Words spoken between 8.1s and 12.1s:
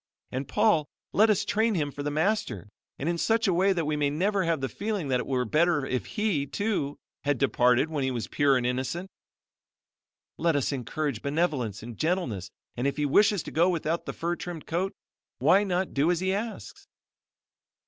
pure and innocent. Let us encourage benevolence and